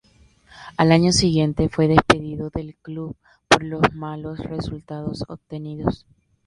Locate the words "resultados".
4.39-5.23